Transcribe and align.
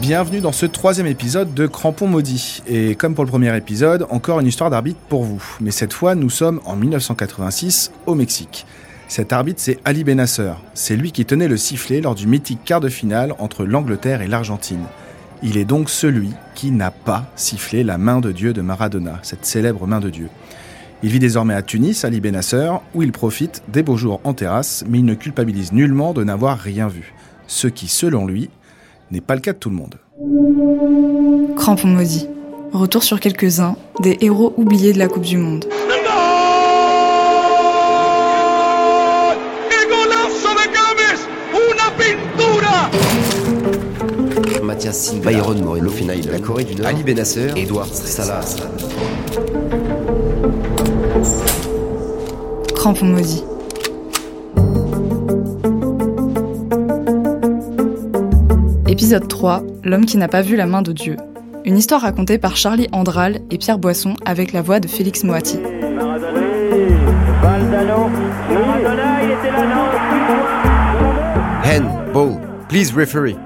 Bienvenue 0.00 0.40
dans 0.40 0.52
ce 0.52 0.66
troisième 0.66 1.06
épisode 1.06 1.54
de 1.54 1.66
Crampon 1.66 2.06
Maudit. 2.06 2.62
Et 2.66 2.94
comme 2.96 3.14
pour 3.14 3.24
le 3.24 3.30
premier 3.30 3.56
épisode, 3.56 4.06
encore 4.10 4.40
une 4.40 4.46
histoire 4.46 4.68
d'arbitre 4.68 5.00
pour 5.08 5.24
vous. 5.24 5.42
Mais 5.60 5.70
cette 5.70 5.94
fois, 5.94 6.14
nous 6.14 6.28
sommes 6.28 6.60
en 6.66 6.76
1986 6.76 7.92
au 8.04 8.14
Mexique. 8.14 8.66
Cet 9.08 9.32
arbitre, 9.32 9.60
c'est 9.60 9.78
Ali 9.84 10.04
Benasser. 10.04 10.52
C'est 10.74 10.96
lui 10.96 11.12
qui 11.12 11.24
tenait 11.24 11.48
le 11.48 11.56
sifflet 11.56 12.02
lors 12.02 12.14
du 12.14 12.26
mythique 12.26 12.60
quart 12.64 12.80
de 12.80 12.90
finale 12.90 13.34
entre 13.38 13.64
l'Angleterre 13.64 14.20
et 14.20 14.28
l'Argentine. 14.28 14.84
Il 15.42 15.56
est 15.56 15.64
donc 15.64 15.88
celui 15.88 16.30
qui 16.54 16.70
n'a 16.70 16.90
pas 16.90 17.30
sifflé 17.34 17.82
la 17.82 17.96
main 17.96 18.20
de 18.20 18.32
Dieu 18.32 18.52
de 18.52 18.60
Maradona, 18.60 19.18
cette 19.22 19.46
célèbre 19.46 19.86
main 19.86 20.00
de 20.00 20.10
Dieu. 20.10 20.28
Il 21.02 21.10
vit 21.10 21.18
désormais 21.18 21.54
à 21.54 21.62
Tunis, 21.62 22.04
Ali 22.04 22.20
Benasser, 22.20 22.70
où 22.94 23.02
il 23.02 23.12
profite 23.12 23.62
des 23.68 23.82
beaux 23.82 23.96
jours 23.96 24.20
en 24.24 24.34
terrasse, 24.34 24.84
mais 24.88 24.98
il 24.98 25.04
ne 25.04 25.14
culpabilise 25.14 25.72
nullement 25.72 26.12
de 26.12 26.22
n'avoir 26.22 26.58
rien 26.58 26.88
vu. 26.88 27.14
Ce 27.46 27.66
qui, 27.66 27.88
selon 27.88 28.26
lui, 28.26 28.50
n'est 29.10 29.20
pas 29.20 29.34
le 29.34 29.40
cas 29.40 29.52
de 29.52 29.58
tout 29.58 29.70
le 29.70 29.76
monde. 29.76 29.96
Crampon 31.56 31.88
maudit. 31.88 32.28
Retour 32.72 33.02
sur 33.02 33.20
quelques-uns 33.20 33.76
des 34.00 34.18
héros 34.20 34.52
oubliés 34.56 34.92
de 34.92 34.98
la 34.98 35.08
Coupe 35.08 35.22
du 35.22 35.38
Monde. 35.38 35.64
Mathias 44.62 44.98
Sin, 44.98 45.18
Byron 45.20 45.62
Moreno, 45.62 45.90
Final, 45.90 46.20
la 46.30 46.38
Corée 46.38 46.64
du 46.64 46.74
Nord, 46.74 46.88
Ali 46.88 47.02
Benasser, 47.02 47.52
Edouard 47.56 47.86
Salah. 47.86 48.40
Crampon 52.74 53.06
maudit. 53.06 53.42
Épisode 58.96 59.28
3, 59.28 59.62
L'homme 59.84 60.06
qui 60.06 60.16
n'a 60.16 60.26
pas 60.26 60.40
vu 60.40 60.56
la 60.56 60.64
main 60.64 60.80
de 60.80 60.90
Dieu. 60.90 61.16
Une 61.66 61.76
histoire 61.76 62.00
racontée 62.00 62.38
par 62.38 62.56
Charlie 62.56 62.88
Andral 62.92 63.40
et 63.50 63.58
Pierre 63.58 63.78
Boisson 63.78 64.14
avec 64.24 64.54
la 64.54 64.62
voix 64.62 64.80
de 64.80 64.88
Félix 64.88 65.22
Moati. 65.22 65.58
Hand, 71.62 72.12
ball, 72.14 72.40
please 72.70 72.90
referee. 72.96 73.36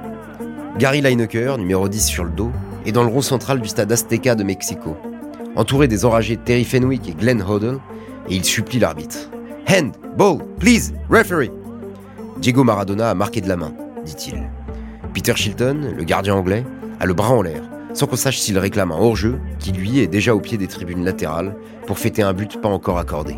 Gary 0.78 1.00
Lineker, 1.00 1.58
numéro 1.58 1.88
10 1.88 2.06
sur 2.06 2.22
le 2.22 2.30
dos, 2.30 2.52
est 2.86 2.92
dans 2.92 3.02
le 3.02 3.08
rond 3.08 3.20
central 3.20 3.60
du 3.60 3.68
stade 3.68 3.90
Azteca 3.90 4.36
de 4.36 4.44
Mexico, 4.44 4.96
entouré 5.56 5.88
des 5.88 6.04
enragés 6.04 6.36
Terry 6.36 6.62
Fenwick 6.62 7.08
et 7.08 7.14
Glenn 7.14 7.42
Hoddle, 7.42 7.80
et 8.28 8.36
il 8.36 8.44
supplie 8.44 8.78
l'arbitre. 8.78 9.28
Hand, 9.68 9.96
ball, 10.16 10.38
please, 10.60 10.92
referee. 11.10 11.50
Diego 12.38 12.62
Maradona 12.62 13.10
a 13.10 13.14
marqué 13.14 13.40
de 13.40 13.48
la 13.48 13.56
main, 13.56 13.72
dit-il. 14.04 14.48
Peter 15.12 15.34
Shilton, 15.34 15.94
le 15.96 16.04
gardien 16.04 16.34
anglais, 16.34 16.64
a 17.00 17.06
le 17.06 17.14
bras 17.14 17.30
en 17.30 17.42
l'air, 17.42 17.62
sans 17.94 18.06
qu'on 18.06 18.16
sache 18.16 18.38
s'il 18.38 18.58
réclame 18.58 18.92
un 18.92 18.96
hors-jeu, 18.96 19.40
qui 19.58 19.72
lui 19.72 19.98
est 19.98 20.06
déjà 20.06 20.34
au 20.34 20.40
pied 20.40 20.56
des 20.56 20.68
tribunes 20.68 21.04
latérales, 21.04 21.56
pour 21.86 21.98
fêter 21.98 22.22
un 22.22 22.32
but 22.32 22.60
pas 22.60 22.68
encore 22.68 22.98
accordé. 22.98 23.36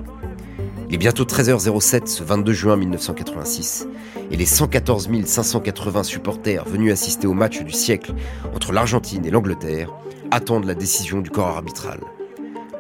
Il 0.89 0.97
est 0.97 0.99
bientôt 0.99 1.25
13h07 1.25 2.07
ce 2.07 2.23
22 2.23 2.53
juin 2.53 2.77
1986, 2.77 3.89
et 4.31 4.37
les 4.37 4.45
114 4.45 5.09
580 5.25 6.03
supporters 6.03 6.65
venus 6.67 6.93
assister 6.93 7.27
au 7.27 7.33
match 7.33 7.63
du 7.63 7.73
siècle 7.73 8.13
entre 8.55 8.73
l'Argentine 8.73 9.25
et 9.25 9.31
l'Angleterre 9.31 9.91
attendent 10.31 10.67
la 10.67 10.75
décision 10.75 11.21
du 11.23 11.31
corps 11.31 11.57
arbitral. 11.57 12.01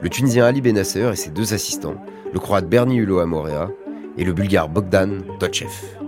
Le 0.02 0.08
Tunisien 0.10 0.44
Ali 0.44 0.60
Benasser 0.60 1.08
et 1.12 1.16
ses 1.16 1.31
deux 1.31 1.54
assistants, 1.54 1.97
le 2.32 2.41
Croate 2.41 2.69
Bernie 2.69 2.97
Hulot 2.97 3.20
Amorea 3.20 3.70
et 4.19 4.25
le 4.25 4.34
Bulgare 4.34 4.69
Bogdan 4.69 5.22
Totchev. 5.38 6.01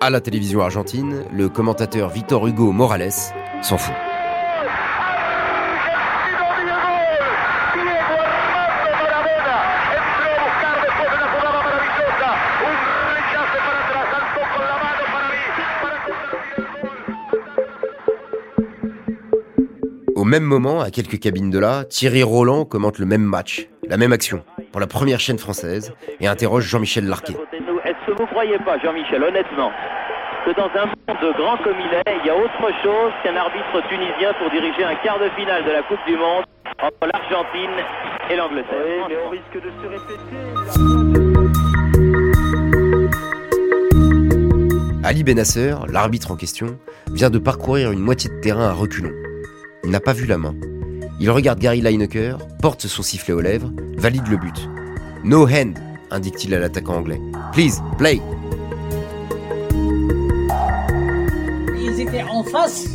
À 0.00 0.10
la 0.10 0.20
télévision 0.20 0.60
argentine, 0.60 1.24
le 1.32 1.48
commentateur 1.48 2.10
Victor 2.10 2.46
Hugo 2.46 2.70
Morales 2.70 3.10
s'en 3.62 3.78
fout. 3.78 3.94
Au 20.14 20.24
même 20.24 20.42
moment, 20.42 20.80
à 20.80 20.90
quelques 20.90 21.18
cabines 21.18 21.50
de 21.50 21.58
là, 21.58 21.84
Thierry 21.84 22.22
Roland 22.22 22.64
commente 22.64 22.98
le 22.98 23.06
même 23.06 23.22
match, 23.22 23.68
la 23.88 23.96
même 23.96 24.12
action, 24.12 24.44
pour 24.72 24.80
la 24.80 24.86
première 24.86 25.20
chaîne 25.20 25.38
française, 25.38 25.92
et 26.20 26.26
interroge 26.26 26.64
Jean-Michel 26.64 27.06
Larquet. 27.06 27.36
Que 28.06 28.12
vous 28.12 28.22
ne 28.22 28.26
croyez 28.28 28.58
pas, 28.58 28.78
Jean-Michel, 28.78 29.20
honnêtement, 29.20 29.72
que 30.44 30.52
dans 30.52 30.70
un 30.80 30.86
monde 30.86 31.34
grand 31.36 31.56
comme 31.56 31.74
il 31.80 31.92
est, 31.92 32.04
il 32.22 32.26
y 32.26 32.30
a 32.30 32.36
autre 32.36 32.70
chose 32.84 33.12
qu'un 33.24 33.34
arbitre 33.34 33.82
tunisien 33.88 34.32
pour 34.38 34.48
diriger 34.48 34.84
un 34.84 34.94
quart 35.02 35.18
de 35.18 35.28
finale 35.30 35.64
de 35.64 35.72
la 35.72 35.82
Coupe 35.82 35.98
du 36.06 36.16
Monde 36.16 36.44
entre 36.80 37.08
l'Argentine 37.12 37.70
et 38.30 38.36
l'Angleterre 38.36 38.78
Oui, 38.86 39.02
mais 39.08 39.16
au 39.16 39.28
risque 39.30 39.54
de 39.54 39.72
se 39.82 39.88
répéter. 39.88 40.36
Ali 45.02 45.24
Benasser, 45.24 45.74
l'arbitre 45.88 46.30
en 46.30 46.36
question, 46.36 46.78
vient 47.12 47.30
de 47.30 47.38
parcourir 47.38 47.90
une 47.90 47.98
moitié 47.98 48.30
de 48.30 48.40
terrain 48.40 48.68
à 48.68 48.72
reculons. 48.72 49.14
Il 49.82 49.90
n'a 49.90 50.00
pas 50.00 50.12
vu 50.12 50.26
la 50.26 50.38
main. 50.38 50.54
Il 51.18 51.28
regarde 51.30 51.58
Gary 51.58 51.80
Lineker, 51.80 52.38
porte 52.62 52.86
son 52.86 53.02
sifflet 53.02 53.34
aux 53.34 53.40
lèvres, 53.40 53.72
valide 53.96 54.28
le 54.28 54.36
but. 54.36 54.68
No 55.24 55.48
hand, 55.48 55.76
indique-t-il 56.10 56.54
à 56.54 56.58
l'attaquant 56.58 56.96
anglais. 56.96 57.20
Please, 57.52 57.82
play. 57.98 58.20
Ils 61.78 62.00
étaient 62.00 62.22
en 62.22 62.42
face 62.44 62.86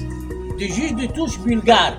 du 0.58 0.68
juge 0.68 0.96
de 0.96 1.08
touche 1.08 1.40
bulgare. 1.40 1.98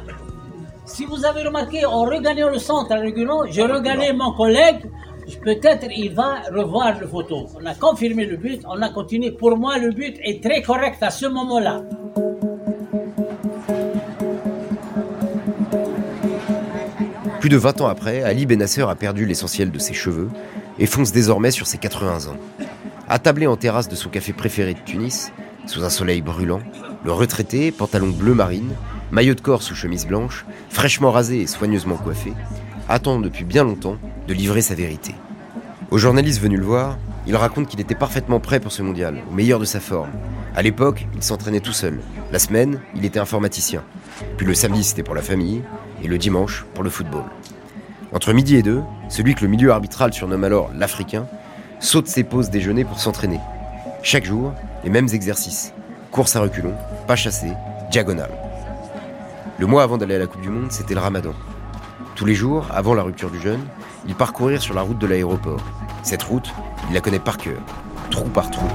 Si 0.85 1.05
vous 1.05 1.25
avez 1.25 1.43
remarqué, 1.43 1.85
en 1.85 2.05
regagnant 2.05 2.51
le 2.51 2.59
centre 2.59 2.93
à 2.93 3.01
reculant, 3.01 3.45
je 3.51 3.63
regagnais 3.63 4.13
mon 4.13 4.33
collègue. 4.33 4.91
Peut-être 5.43 5.87
il 5.97 6.13
va 6.15 6.43
revoir 6.53 7.01
le 7.01 7.07
photo. 7.07 7.47
On 7.61 7.65
a 7.65 7.75
confirmé 7.75 8.27
le 8.27 8.37
but, 8.37 8.61
on 8.69 8.83
a 8.83 8.89
continué. 8.91 9.31
Pour 9.31 9.57
moi, 9.57 9.79
le 9.79 9.91
but 9.91 10.17
est 10.23 10.43
très 10.43 10.63
correct 10.63 11.03
à 11.03 11.11
ce 11.11 11.27
moment-là. 11.27 11.83
Plus 17.41 17.49
de 17.49 17.57
20 17.57 17.81
ans 17.81 17.89
après, 17.89 18.23
Ali 18.23 18.47
Benasser 18.47 18.83
a 18.83 18.95
perdu 18.95 19.27
l'essentiel 19.27 19.71
de 19.73 19.79
ses 19.79 19.95
cheveux 19.95 20.29
et 20.79 20.87
fonce 20.87 21.13
désormais 21.13 21.51
sur 21.51 21.67
ses 21.67 21.79
80 21.79 22.31
ans. 22.31 22.37
Attablé 23.09 23.47
en 23.47 23.57
terrasse 23.57 23.89
de 23.89 23.95
son 23.95 24.09
café 24.09 24.33
préféré 24.33 24.75
de 24.75 24.81
Tunis, 24.81 25.33
sous 25.67 25.85
un 25.85 25.91
soleil 25.91 26.23
brûlant, 26.23 26.61
le 27.05 27.13
retraité, 27.13 27.73
pantalon 27.73 28.11
bleu 28.11 28.35
marine, 28.35 28.75
maillot 29.11 29.35
de 29.35 29.41
corps 29.41 29.63
sous 29.63 29.75
chemise 29.75 30.07
blanche, 30.07 30.45
fraîchement 30.71 31.11
rasé 31.11 31.41
et 31.41 31.47
soigneusement 31.47 31.97
coiffé, 31.97 32.33
attend 32.89 33.21
depuis 33.21 33.45
bien 33.45 33.65
longtemps 33.65 33.99
de 34.27 34.35
livrer 34.35 34.63
sa 34.63 34.75
vérité. 34.75 35.15
Aux 35.91 35.99
journalistes 35.99 36.41
venus 36.41 36.59
le 36.59 36.65
voir, 36.65 36.97
il 37.27 37.37
raconte 37.37 37.69
qu'il 37.69 37.81
était 37.81 37.95
parfaitement 37.95 38.41
prêt 38.41 38.61
pour 38.61 38.73
ce 38.73 38.83
mondial, 38.83 39.19
au 39.31 39.35
meilleur 39.35 39.61
de 39.61 39.65
sa 39.65 39.79
forme. 39.79 40.11
À 40.57 40.63
l'époque, 40.63 41.07
il 41.15 41.23
s'entraînait 41.23 41.61
tout 41.61 41.73
seul. 41.73 42.01
La 42.33 42.39
semaine, 42.39 42.81
il 42.97 43.05
était 43.05 43.21
informaticien. 43.21 43.85
Puis 44.37 44.47
le 44.47 44.55
samedi, 44.55 44.83
c'était 44.85 45.03
pour 45.03 45.15
la 45.15 45.23
famille, 45.23 45.63
et 46.03 46.09
le 46.09 46.19
dimanche, 46.19 46.65
pour 46.75 46.83
le 46.83 46.91
football. 46.91 47.25
Entre 48.15 48.33
midi 48.35 48.57
et 48.57 48.63
deux, 48.63 48.83
celui 49.09 49.35
que 49.35 49.41
le 49.41 49.49
milieu 49.49 49.73
arbitral 49.73 50.13
surnomme 50.13 50.45
alors 50.45 50.71
l'Africain 50.75 51.27
saute 51.81 52.09
ses 52.09 52.25
pauses 52.25 52.51
déjeuner 52.51 52.85
pour 52.85 53.01
s'entraîner. 53.01 53.41
Chaque 54.03 54.25
jour, 54.25 54.53
les 54.85 54.91
mêmes 54.91 55.09
exercices. 55.13 55.73
Course 56.11 56.37
à 56.37 56.41
reculons, 56.41 56.75
pas 57.07 57.17
chassé, 57.17 57.53
diagonale. 57.91 58.31
Le 59.59 59.67
mois 59.67 59.83
avant 59.83 59.97
d'aller 59.97 60.17
à 60.17 60.19
la 60.19 60.27
Coupe 60.27 60.43
du 60.43 60.51
Monde, 60.51 60.73
c'était 60.73 60.95
le 60.95 61.01
ramadan. 61.01 61.33
Tous 62.15 62.27
les 62.27 62.35
jours, 62.35 62.67
avant 62.71 62.95
la 62.95 63.03
rupture 63.03 63.31
du 63.31 63.41
jeûne, 63.41 63.65
il 64.07 64.15
parcourir 64.15 64.61
sur 64.61 64.75
la 64.75 64.83
route 64.83 64.99
de 64.99 65.07
l'aéroport. 65.07 65.63
Cette 66.03 66.23
route, 66.23 66.53
il 66.89 66.95
la 66.95 67.01
connaît 67.01 67.19
par 67.19 67.39
cœur, 67.39 67.61
trou 68.11 68.29
par 68.29 68.51
trou. 68.51 68.67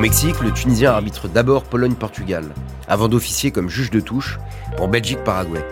Mexique, 0.00 0.40
le 0.40 0.50
Tunisien 0.50 0.92
arbitre 0.92 1.28
d'abord 1.28 1.64
Pologne-Portugal, 1.64 2.46
avant 2.88 3.08
d'officier 3.08 3.50
comme 3.50 3.68
juge 3.68 3.90
de 3.90 4.00
touche 4.00 4.38
pour 4.78 4.88
Belgique-Paraguay. 4.88 5.62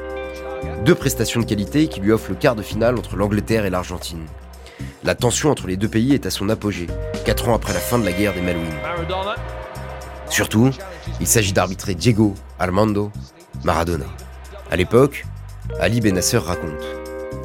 Deux 0.84 0.94
prestations 0.94 1.40
de 1.40 1.46
qualité 1.46 1.88
qui 1.88 2.00
lui 2.00 2.12
offrent 2.12 2.28
le 2.30 2.36
quart 2.36 2.54
de 2.54 2.60
finale 2.60 2.98
entre 2.98 3.16
l'Angleterre 3.16 3.64
et 3.64 3.70
l'Argentine. 3.70 4.26
La 5.02 5.14
tension 5.14 5.50
entre 5.50 5.66
les 5.66 5.78
deux 5.78 5.88
pays 5.88 6.12
est 6.12 6.26
à 6.26 6.30
son 6.30 6.50
apogée, 6.50 6.88
quatre 7.24 7.48
ans 7.48 7.54
après 7.54 7.72
la 7.72 7.80
fin 7.80 7.98
de 7.98 8.04
la 8.04 8.12
guerre 8.12 8.34
des 8.34 8.42
Malouines. 8.42 8.68
Surtout, 10.28 10.72
il 11.20 11.26
s'agit 11.26 11.54
d'arbitrer 11.54 11.94
Diego 11.94 12.34
Armando 12.58 13.10
Maradona. 13.64 14.04
À 14.70 14.76
l'époque, 14.76 15.24
Ali 15.80 16.02
Benasser 16.02 16.36
raconte 16.36 16.84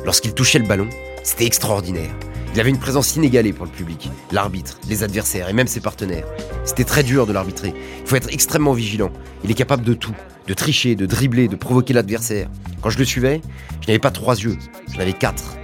Lorsqu'il 0.04 0.34
touchait 0.34 0.60
le 0.60 0.68
ballon, 0.68 0.90
c'était 1.24 1.46
extraordinaire. 1.46 2.14
Il 2.54 2.60
avait 2.60 2.70
une 2.70 2.80
présence 2.80 3.16
inégalée 3.16 3.54
pour 3.54 3.66
le 3.66 3.72
public, 3.72 4.12
l'arbitre, 4.32 4.78
les 4.88 5.04
adversaires 5.04 5.50
et 5.50 5.54
même 5.54 5.68
ses 5.68 5.80
partenaires. 5.80 6.26
C'était 6.66 6.84
très 6.84 7.02
dur 7.02 7.26
de 7.26 7.34
l'arbitrer. 7.34 7.74
Il 8.02 8.08
faut 8.08 8.16
être 8.16 8.32
extrêmement 8.32 8.74
vigilant. 8.74 9.10
Il 9.44 9.50
est 9.50 9.56
capable 9.56 9.84
de 9.84 9.96
tout, 9.96 10.14
de 10.48 10.54
tricher, 10.54 10.96
de 10.96 11.06
dribbler, 11.08 11.48
de 11.48 11.56
provoquer 11.56 11.94
l'adversaire. 11.94 12.50
Quand 12.82 12.92
je 12.92 13.00
le 13.00 13.06
suivais, 13.06 13.42
je 13.82 13.88
n'avais 13.88 14.00
pas 14.00 14.12
trois 14.12 14.36
yeux, 14.36 14.58
j'en 14.94 15.00
avais 15.00 15.14
quatre. 15.14 15.56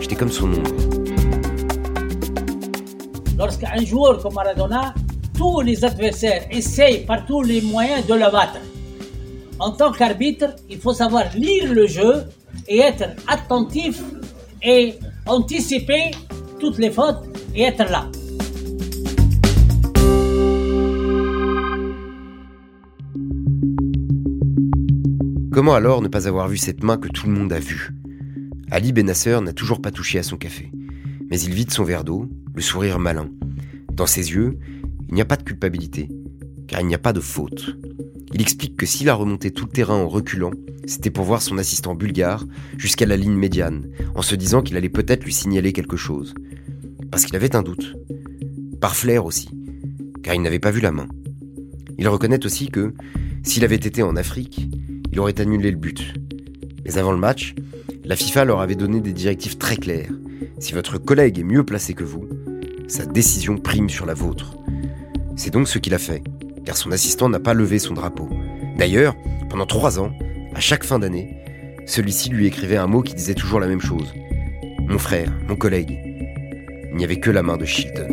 J'étais 0.00 0.16
comme 0.16 0.30
son 0.30 0.52
ombre. 0.52 0.70
Lorsqu'un 3.38 3.84
joueur 3.84 4.20
comme 4.22 4.34
Maradona, 4.34 4.94
tous 5.36 5.60
les 5.60 5.84
adversaires 5.84 6.46
essayent 6.50 7.06
par 7.06 7.24
tous 7.24 7.42
les 7.42 7.62
moyens 7.62 8.04
de 8.06 8.14
le 8.14 8.30
battre. 8.30 8.58
En 9.58 9.70
tant 9.70 9.92
qu'arbitre, 9.92 10.56
il 10.68 10.78
faut 10.78 10.92
savoir 10.92 11.24
lire 11.34 11.72
le 11.72 11.86
jeu 11.86 12.24
et 12.68 12.80
être 12.80 13.04
attentif 13.26 14.02
et 14.62 14.94
anticiper 15.26 16.10
toutes 16.58 16.78
les 16.78 16.90
fautes 16.90 17.24
et 17.54 17.62
être 17.62 17.90
là. 17.90 18.10
Comment 25.52 25.74
alors 25.74 26.02
ne 26.02 26.08
pas 26.08 26.28
avoir 26.28 26.48
vu 26.48 26.58
cette 26.58 26.82
main 26.82 26.98
que 26.98 27.08
tout 27.08 27.26
le 27.26 27.32
monde 27.32 27.52
a 27.52 27.58
vue? 27.58 27.90
Ali 28.70 28.92
Benasser 28.92 29.40
n'a 29.40 29.52
toujours 29.52 29.80
pas 29.80 29.90
touché 29.90 30.18
à 30.18 30.22
son 30.22 30.36
café, 30.36 30.70
mais 31.30 31.40
il 31.40 31.54
vide 31.54 31.70
son 31.70 31.82
verre 31.82 32.04
d'eau, 32.04 32.28
le 32.54 32.60
sourire 32.60 32.98
malin. 32.98 33.30
Dans 33.90 34.06
ses 34.06 34.32
yeux, 34.32 34.58
il 35.08 35.14
n'y 35.14 35.22
a 35.22 35.24
pas 35.24 35.36
de 35.36 35.44
culpabilité, 35.44 36.10
car 36.66 36.80
il 36.80 36.86
n'y 36.86 36.94
a 36.94 36.98
pas 36.98 37.14
de 37.14 37.20
faute. 37.20 37.76
Il 38.36 38.42
explique 38.42 38.76
que 38.76 38.84
s'il 38.84 39.08
a 39.08 39.14
remonté 39.14 39.50
tout 39.50 39.64
le 39.64 39.70
terrain 39.70 39.94
en 39.94 40.08
reculant, 40.08 40.50
c'était 40.84 41.08
pour 41.08 41.24
voir 41.24 41.40
son 41.40 41.56
assistant 41.56 41.94
bulgare 41.94 42.44
jusqu'à 42.76 43.06
la 43.06 43.16
ligne 43.16 43.32
médiane, 43.32 43.88
en 44.14 44.20
se 44.20 44.34
disant 44.34 44.60
qu'il 44.60 44.76
allait 44.76 44.90
peut-être 44.90 45.24
lui 45.24 45.32
signaler 45.32 45.72
quelque 45.72 45.96
chose. 45.96 46.34
Parce 47.10 47.24
qu'il 47.24 47.34
avait 47.34 47.56
un 47.56 47.62
doute. 47.62 47.94
Par 48.78 48.94
flair 48.94 49.24
aussi, 49.24 49.48
car 50.22 50.34
il 50.34 50.42
n'avait 50.42 50.58
pas 50.58 50.70
vu 50.70 50.82
la 50.82 50.92
main. 50.92 51.08
Il 51.96 52.06
reconnaît 52.08 52.44
aussi 52.44 52.68
que, 52.68 52.92
s'il 53.42 53.64
avait 53.64 53.74
été 53.74 54.02
en 54.02 54.16
Afrique, 54.16 54.68
il 55.10 55.18
aurait 55.18 55.40
annulé 55.40 55.70
le 55.70 55.78
but. 55.78 56.12
Mais 56.84 56.98
avant 56.98 57.12
le 57.12 57.18
match, 57.18 57.54
la 58.04 58.16
FIFA 58.16 58.44
leur 58.44 58.60
avait 58.60 58.74
donné 58.74 59.00
des 59.00 59.14
directives 59.14 59.56
très 59.56 59.78
claires. 59.78 60.12
Si 60.58 60.74
votre 60.74 60.98
collègue 60.98 61.38
est 61.38 61.42
mieux 61.42 61.64
placé 61.64 61.94
que 61.94 62.04
vous, 62.04 62.28
sa 62.86 63.06
décision 63.06 63.56
prime 63.56 63.88
sur 63.88 64.04
la 64.04 64.12
vôtre. 64.12 64.58
C'est 65.36 65.54
donc 65.54 65.68
ce 65.68 65.78
qu'il 65.78 65.94
a 65.94 65.98
fait 65.98 66.22
car 66.66 66.76
son 66.76 66.90
assistant 66.90 67.28
n'a 67.28 67.38
pas 67.38 67.54
levé 67.54 67.78
son 67.78 67.94
drapeau. 67.94 68.28
D'ailleurs, 68.76 69.14
pendant 69.48 69.66
trois 69.66 70.00
ans, 70.00 70.10
à 70.54 70.60
chaque 70.60 70.84
fin 70.84 70.98
d'année, 70.98 71.38
celui-ci 71.86 72.28
lui 72.28 72.46
écrivait 72.46 72.76
un 72.76 72.88
mot 72.88 73.02
qui 73.02 73.14
disait 73.14 73.34
toujours 73.34 73.60
la 73.60 73.68
même 73.68 73.80
chose. 73.80 74.12
Mon 74.80 74.98
frère, 74.98 75.32
mon 75.48 75.54
collègue. 75.54 75.98
Il 76.90 76.96
n'y 76.96 77.04
avait 77.04 77.20
que 77.20 77.30
la 77.30 77.42
main 77.42 77.56
de 77.56 77.64
Shilton. 77.64 78.08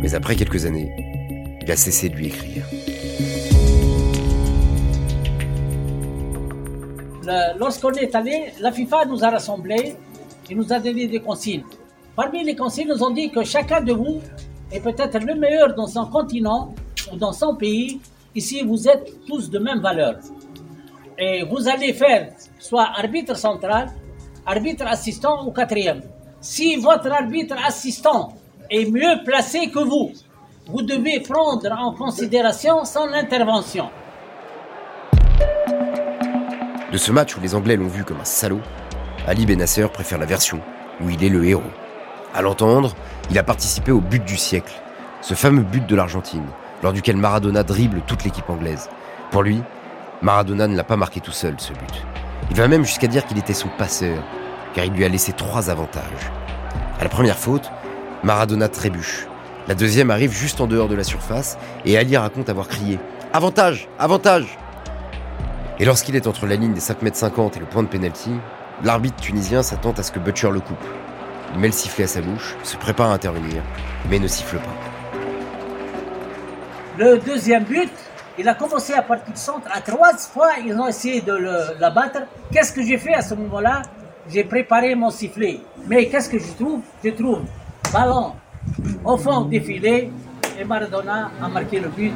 Mais 0.00 0.14
après 0.14 0.36
quelques 0.36 0.64
années, 0.64 0.90
il 1.60 1.70
a 1.70 1.76
cessé 1.76 2.08
de 2.08 2.14
lui 2.14 2.28
écrire. 2.28 2.64
Lorsqu'on 7.58 7.92
est 7.92 8.14
allé, 8.14 8.52
la 8.60 8.72
FIFA 8.72 9.06
nous 9.06 9.24
a 9.24 9.30
rassemblés 9.30 9.94
et 10.48 10.54
nous 10.54 10.72
a 10.72 10.78
donné 10.78 11.06
des 11.06 11.20
consignes. 11.20 11.64
Parmi 12.16 12.44
les 12.44 12.56
consignes, 12.56 12.88
nous 12.88 13.02
ont 13.02 13.10
dit 13.10 13.30
que 13.30 13.44
chacun 13.44 13.80
de 13.80 13.92
vous 13.92 14.20
est 14.72 14.80
peut-être 14.80 15.18
le 15.18 15.34
meilleur 15.34 15.74
dans 15.74 15.86
son 15.86 16.06
continent 16.06 16.74
ou 17.12 17.16
dans 17.16 17.32
son 17.32 17.56
pays. 17.56 18.00
Ici, 18.34 18.62
vous 18.62 18.88
êtes 18.88 19.26
tous 19.26 19.50
de 19.50 19.58
même 19.58 19.80
valeur. 19.80 20.16
Et 21.18 21.42
vous 21.44 21.68
allez 21.68 21.92
faire 21.92 22.30
soit 22.58 22.88
arbitre 22.96 23.36
central, 23.36 23.90
arbitre 24.46 24.86
assistant 24.86 25.46
ou 25.46 25.50
quatrième. 25.50 26.00
Si 26.40 26.76
votre 26.76 27.10
arbitre 27.12 27.56
assistant 27.66 28.34
est 28.70 28.90
mieux 28.90 29.22
placé 29.24 29.70
que 29.70 29.80
vous, 29.80 30.12
vous 30.66 30.82
devez 30.82 31.20
prendre 31.20 31.70
en 31.72 31.92
considération 31.92 32.84
son 32.84 33.12
intervention. 33.12 33.90
De 36.92 36.96
ce 36.96 37.12
match 37.12 37.36
où 37.36 37.40
les 37.40 37.54
Anglais 37.54 37.76
l'ont 37.76 37.88
vu 37.88 38.04
comme 38.04 38.20
un 38.20 38.24
salaud, 38.24 38.60
Ali 39.26 39.46
Benasser 39.46 39.86
préfère 39.92 40.18
la 40.18 40.26
version 40.26 40.60
où 41.00 41.10
il 41.10 41.22
est 41.22 41.28
le 41.28 41.44
héros. 41.44 41.62
À 42.32 42.42
l'entendre, 42.42 42.94
il 43.30 43.38
a 43.38 43.42
participé 43.42 43.90
au 43.90 44.00
but 44.00 44.24
du 44.24 44.36
siècle, 44.36 44.72
ce 45.20 45.34
fameux 45.34 45.62
but 45.62 45.84
de 45.84 45.96
l'Argentine, 45.96 46.46
lors 46.82 46.92
duquel 46.92 47.16
Maradona 47.16 47.64
dribble 47.64 48.02
toute 48.06 48.22
l'équipe 48.22 48.48
anglaise. 48.48 48.88
Pour 49.32 49.42
lui, 49.42 49.62
Maradona 50.22 50.68
ne 50.68 50.76
l'a 50.76 50.84
pas 50.84 50.96
marqué 50.96 51.20
tout 51.20 51.32
seul, 51.32 51.54
ce 51.58 51.72
but. 51.72 52.04
Il 52.50 52.56
va 52.56 52.68
même 52.68 52.84
jusqu'à 52.84 53.08
dire 53.08 53.26
qu'il 53.26 53.38
était 53.38 53.52
son 53.52 53.68
passeur, 53.68 54.22
car 54.74 54.84
il 54.84 54.92
lui 54.92 55.04
a 55.04 55.08
laissé 55.08 55.32
trois 55.32 55.70
avantages. 55.70 56.30
À 57.00 57.02
la 57.02 57.08
première 57.08 57.38
faute, 57.38 57.68
Maradona 58.22 58.68
trébuche. 58.68 59.26
La 59.66 59.74
deuxième 59.74 60.10
arrive 60.10 60.32
juste 60.32 60.60
en 60.60 60.68
dehors 60.68 60.88
de 60.88 60.94
la 60.94 61.04
surface, 61.04 61.58
et 61.84 61.98
Ali 61.98 62.16
raconte 62.16 62.48
avoir 62.48 62.68
crié 62.68 63.00
Avantage 63.32 63.88
Avantage 63.98 64.56
Et 65.80 65.84
lorsqu'il 65.84 66.14
est 66.14 66.28
entre 66.28 66.46
la 66.46 66.54
ligne 66.54 66.74
des 66.74 66.80
5 66.80 67.02
mètres 67.02 67.16
50 67.16 67.56
et 67.56 67.60
le 67.60 67.66
point 67.66 67.82
de 67.82 67.88
pénalty, 67.88 68.30
l'arbitre 68.84 69.20
tunisien 69.20 69.64
s'attend 69.64 69.92
à 69.92 70.04
ce 70.04 70.12
que 70.12 70.20
Butcher 70.20 70.50
le 70.50 70.60
coupe. 70.60 70.84
Il 71.52 71.60
met 71.60 71.68
le 71.68 71.72
sifflet 71.72 72.04
à 72.04 72.06
sa 72.06 72.20
bouche, 72.20 72.56
se 72.62 72.76
prépare 72.76 73.10
à 73.10 73.14
intervenir, 73.14 73.62
mais 74.08 74.18
ne 74.18 74.26
siffle 74.26 74.56
pas. 74.58 74.76
Le 76.98 77.18
deuxième 77.18 77.64
but, 77.64 77.90
il 78.38 78.48
a 78.48 78.54
commencé 78.54 78.92
à 78.92 79.02
partir 79.02 79.32
du 79.32 79.40
centre. 79.40 79.68
À 79.72 79.80
trois 79.80 80.16
fois, 80.16 80.52
ils 80.64 80.74
ont 80.74 80.86
essayé 80.86 81.20
de 81.20 81.32
le, 81.32 81.78
l'abattre. 81.80 82.20
Qu'est-ce 82.52 82.72
que 82.72 82.82
j'ai 82.82 82.98
fait 82.98 83.14
à 83.14 83.22
ce 83.22 83.34
moment-là? 83.34 83.82
J'ai 84.28 84.44
préparé 84.44 84.94
mon 84.94 85.10
sifflet. 85.10 85.60
Mais 85.86 86.06
qu'est-ce 86.08 86.28
que 86.28 86.38
je 86.38 86.52
trouve? 86.52 86.82
Je 87.04 87.10
trouve 87.10 87.40
ballon 87.92 88.32
au 89.04 89.16
fond 89.16 89.42
défilé 89.42 90.10
et 90.58 90.64
Maradona 90.64 91.30
a 91.42 91.48
marqué 91.48 91.80
le 91.80 91.88
but. 91.88 92.12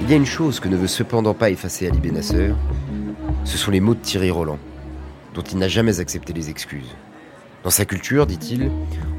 Il 0.00 0.10
y 0.10 0.14
a 0.14 0.16
une 0.16 0.26
chose 0.26 0.58
que 0.58 0.68
ne 0.68 0.76
veut 0.76 0.86
cependant 0.86 1.34
pas 1.34 1.50
effacer 1.50 1.86
Ali 1.86 2.00
Benasser, 2.00 2.54
ce 3.48 3.56
sont 3.56 3.70
les 3.70 3.80
mots 3.80 3.94
de 3.94 4.00
Thierry 4.00 4.30
Roland, 4.30 4.58
dont 5.34 5.40
il 5.40 5.56
n'a 5.56 5.68
jamais 5.68 6.00
accepté 6.00 6.34
les 6.34 6.50
excuses. 6.50 6.94
Dans 7.64 7.70
sa 7.70 7.86
culture, 7.86 8.26
dit-il, 8.26 8.70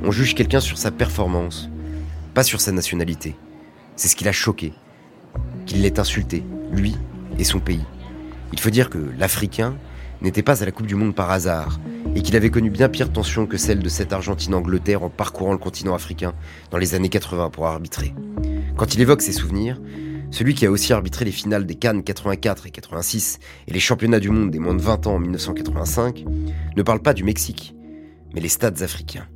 on 0.03 0.11
juge 0.11 0.35
quelqu'un 0.35 0.59
sur 0.59 0.77
sa 0.77 0.91
performance, 0.91 1.67
pas 2.35 2.43
sur 2.43 2.61
sa 2.61 2.71
nationalité. 2.71 3.35
C'est 3.95 4.07
ce 4.07 4.15
qui 4.15 4.23
l'a 4.23 4.31
choqué, 4.31 4.73
qu'il 5.65 5.81
l'ait 5.81 5.99
insulté, 5.99 6.43
lui 6.71 6.95
et 7.39 7.43
son 7.43 7.59
pays. 7.59 7.83
Il 8.53 8.59
faut 8.59 8.69
dire 8.69 8.91
que 8.91 8.99
l'Africain 9.17 9.75
n'était 10.21 10.43
pas 10.43 10.61
à 10.61 10.65
la 10.65 10.71
Coupe 10.71 10.85
du 10.85 10.95
Monde 10.95 11.15
par 11.15 11.31
hasard, 11.31 11.79
et 12.15 12.21
qu'il 12.21 12.35
avait 12.35 12.51
connu 12.51 12.69
bien 12.69 12.87
pire 12.87 13.11
tension 13.11 13.47
que 13.47 13.57
celle 13.57 13.79
de 13.79 13.89
cette 13.89 14.13
Argentine-Angleterre 14.13 15.01
en 15.01 15.09
parcourant 15.09 15.53
le 15.53 15.57
continent 15.57 15.95
africain 15.95 16.33
dans 16.69 16.77
les 16.77 16.93
années 16.93 17.09
80 17.09 17.49
pour 17.49 17.65
arbitrer. 17.65 18.13
Quand 18.77 18.93
il 18.93 19.01
évoque 19.01 19.23
ses 19.23 19.31
souvenirs, 19.31 19.81
celui 20.31 20.53
qui 20.53 20.65
a 20.65 20.71
aussi 20.71 20.93
arbitré 20.93 21.25
les 21.25 21.31
finales 21.31 21.65
des 21.65 21.75
Cannes 21.75 22.03
84 22.03 22.67
et 22.67 22.71
86 22.71 23.39
et 23.67 23.73
les 23.73 23.79
championnats 23.79 24.19
du 24.19 24.29
monde 24.29 24.51
des 24.51 24.59
moins 24.59 24.75
de 24.75 24.81
20 24.81 25.07
ans 25.07 25.15
en 25.15 25.19
1985, 25.19 26.25
ne 26.75 26.83
parle 26.83 27.01
pas 27.01 27.13
du 27.13 27.23
Mexique, 27.23 27.75
mais 28.33 28.41
les 28.41 28.49
stades 28.49 28.81
africains. 28.81 29.27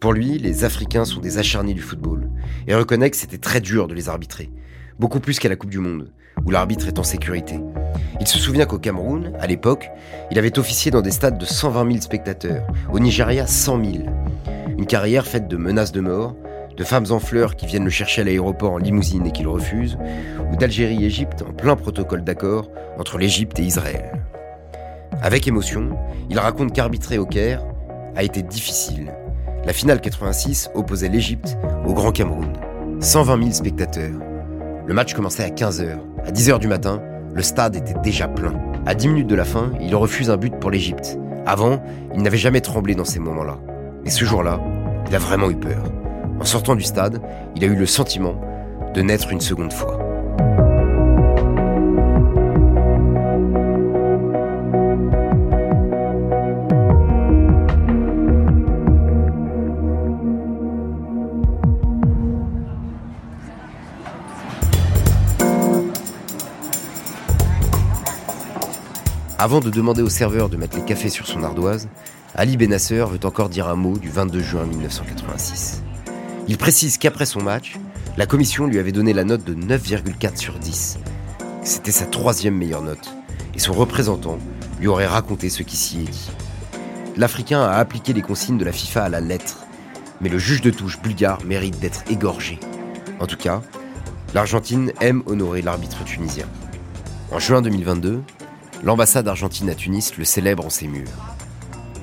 Pour 0.00 0.12
lui, 0.12 0.38
les 0.38 0.64
Africains 0.64 1.04
sont 1.04 1.20
des 1.20 1.38
acharnés 1.38 1.74
du 1.74 1.80
football 1.80 2.30
et 2.66 2.74
reconnaît 2.74 3.10
que 3.10 3.16
c'était 3.16 3.38
très 3.38 3.60
dur 3.60 3.88
de 3.88 3.94
les 3.94 4.08
arbitrer, 4.08 4.50
beaucoup 4.98 5.20
plus 5.20 5.38
qu'à 5.38 5.48
la 5.48 5.56
Coupe 5.56 5.70
du 5.70 5.78
Monde, 5.78 6.12
où 6.44 6.50
l'arbitre 6.50 6.88
est 6.88 6.98
en 6.98 7.04
sécurité. 7.04 7.58
Il 8.20 8.26
se 8.26 8.38
souvient 8.38 8.66
qu'au 8.66 8.78
Cameroun, 8.78 9.32
à 9.40 9.46
l'époque, 9.46 9.90
il 10.30 10.38
avait 10.38 10.58
officié 10.58 10.90
dans 10.90 11.00
des 11.00 11.10
stades 11.10 11.38
de 11.38 11.44
120 11.44 11.86
000 11.86 12.00
spectateurs, 12.00 12.66
au 12.92 13.00
Nigeria 13.00 13.46
100 13.46 13.84
000. 13.84 14.04
Une 14.76 14.86
carrière 14.86 15.26
faite 15.26 15.48
de 15.48 15.56
menaces 15.56 15.92
de 15.92 16.00
mort, 16.00 16.36
de 16.76 16.84
femmes 16.84 17.06
en 17.10 17.18
fleurs 17.18 17.56
qui 17.56 17.66
viennent 17.66 17.84
le 17.84 17.90
chercher 17.90 18.22
à 18.22 18.24
l'aéroport 18.24 18.72
en 18.72 18.78
limousine 18.78 19.26
et 19.26 19.30
qu'il 19.32 19.48
refuse, 19.48 19.98
ou 20.52 20.56
d'Algérie-Égypte 20.56 21.44
en 21.48 21.52
plein 21.52 21.76
protocole 21.76 22.24
d'accord 22.24 22.70
entre 22.98 23.18
l'Égypte 23.18 23.58
et 23.58 23.62
Israël. 23.62 24.20
Avec 25.22 25.46
émotion, 25.46 25.96
il 26.30 26.38
raconte 26.38 26.72
qu'arbitrer 26.72 27.18
au 27.18 27.26
Caire 27.26 27.64
a 28.16 28.22
été 28.22 28.42
difficile. 28.42 29.12
La 29.64 29.72
finale 29.72 30.00
86 30.00 30.70
opposait 30.74 31.08
l'Égypte 31.08 31.56
au 31.86 31.94
Grand 31.94 32.12
Cameroun. 32.12 32.52
120 33.00 33.38
000 33.38 33.50
spectateurs. 33.52 34.12
Le 34.86 34.94
match 34.94 35.14
commençait 35.14 35.44
à 35.44 35.48
15h. 35.48 35.98
À 36.26 36.30
10h 36.30 36.58
du 36.58 36.68
matin, 36.68 37.02
le 37.32 37.42
stade 37.42 37.76
était 37.76 37.98
déjà 38.02 38.28
plein. 38.28 38.54
À 38.86 38.94
10 38.94 39.08
minutes 39.08 39.26
de 39.26 39.34
la 39.34 39.44
fin, 39.44 39.72
il 39.80 39.94
refuse 39.96 40.30
un 40.30 40.36
but 40.36 40.54
pour 40.58 40.70
l'Égypte, 40.70 41.18
Avant, 41.46 41.82
il 42.14 42.22
n'avait 42.22 42.38
jamais 42.38 42.60
tremblé 42.60 42.94
dans 42.94 43.04
ces 43.04 43.18
moments-là. 43.18 43.58
Mais 44.04 44.10
ce 44.10 44.24
jour-là, 44.24 44.60
il 45.08 45.14
a 45.14 45.18
vraiment 45.18 45.50
eu 45.50 45.56
peur. 45.56 45.82
En 46.40 46.44
sortant 46.44 46.74
du 46.74 46.82
stade, 46.82 47.20
il 47.56 47.64
a 47.64 47.66
eu 47.66 47.76
le 47.76 47.86
sentiment 47.86 48.40
de 48.94 49.02
naître 49.02 49.30
une 49.30 49.40
seconde 49.40 49.72
fois. 49.72 49.98
Avant 69.44 69.60
de 69.60 69.68
demander 69.68 70.00
au 70.00 70.08
serveur 70.08 70.48
de 70.48 70.56
mettre 70.56 70.78
les 70.78 70.84
cafés 70.84 71.10
sur 71.10 71.26
son 71.26 71.42
ardoise, 71.42 71.88
Ali 72.34 72.56
Benasser 72.56 73.04
veut 73.04 73.20
encore 73.24 73.50
dire 73.50 73.68
un 73.68 73.76
mot 73.76 73.98
du 73.98 74.08
22 74.08 74.40
juin 74.40 74.64
1986. 74.64 75.82
Il 76.46 76.58
précise 76.58 76.98
qu'après 76.98 77.24
son 77.24 77.42
match, 77.42 77.78
la 78.18 78.26
commission 78.26 78.66
lui 78.66 78.78
avait 78.78 78.92
donné 78.92 79.14
la 79.14 79.24
note 79.24 79.44
de 79.44 79.54
9,4 79.54 80.36
sur 80.36 80.58
10. 80.58 80.98
C'était 81.62 81.90
sa 81.90 82.04
troisième 82.04 82.56
meilleure 82.56 82.82
note, 82.82 83.14
et 83.54 83.58
son 83.58 83.72
représentant 83.72 84.38
lui 84.78 84.88
aurait 84.88 85.06
raconté 85.06 85.48
ce 85.48 85.62
qui 85.62 85.76
s'y 85.76 86.00
est 86.00 86.10
dit. 86.10 86.30
L'Africain 87.16 87.62
a 87.62 87.76
appliqué 87.76 88.12
les 88.12 88.20
consignes 88.20 88.58
de 88.58 88.64
la 88.64 88.72
FIFA 88.72 89.04
à 89.04 89.08
la 89.08 89.20
lettre, 89.20 89.64
mais 90.20 90.28
le 90.28 90.38
juge 90.38 90.60
de 90.60 90.70
touche 90.70 91.00
bulgare 91.00 91.42
mérite 91.46 91.80
d'être 91.80 92.04
égorgé. 92.10 92.60
En 93.20 93.26
tout 93.26 93.38
cas, 93.38 93.62
l'Argentine 94.34 94.92
aime 95.00 95.22
honorer 95.24 95.62
l'arbitre 95.62 96.04
tunisien. 96.04 96.46
En 97.30 97.38
juin 97.38 97.62
2022, 97.62 98.20
l'ambassade 98.82 99.28
argentine 99.28 99.70
à 99.70 99.74
Tunis 99.74 100.18
le 100.18 100.24
célèbre 100.24 100.66
en 100.66 100.70
ses 100.70 100.88
murs. 100.88 101.08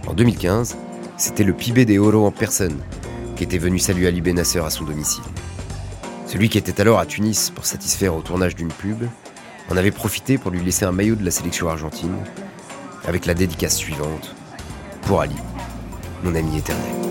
En 0.07 0.13
2015, 0.13 0.77
c'était 1.17 1.43
le 1.43 1.53
Pibé 1.53 1.85
des 1.85 1.99
Oro 1.99 2.25
en 2.25 2.31
personne 2.31 2.77
qui 3.35 3.43
était 3.43 3.57
venu 3.57 3.79
saluer 3.79 4.07
Ali 4.07 4.21
Benasser 4.21 4.59
à 4.59 4.69
son 4.69 4.83
domicile. 4.83 5.23
Celui 6.27 6.49
qui 6.49 6.57
était 6.57 6.79
alors 6.79 6.99
à 6.99 7.05
Tunis 7.05 7.51
pour 7.53 7.65
satisfaire 7.65 8.15
au 8.15 8.21
tournage 8.21 8.55
d'une 8.55 8.71
pub 8.71 9.03
en 9.69 9.77
avait 9.77 9.91
profité 9.91 10.37
pour 10.37 10.51
lui 10.51 10.63
laisser 10.63 10.85
un 10.85 10.91
maillot 10.91 11.15
de 11.15 11.25
la 11.25 11.31
sélection 11.31 11.69
argentine 11.69 12.15
avec 13.05 13.25
la 13.25 13.33
dédicace 13.33 13.77
suivante 13.77 14.35
Pour 15.03 15.21
Ali, 15.21 15.35
mon 16.23 16.35
ami 16.35 16.57
éternel. 16.57 17.10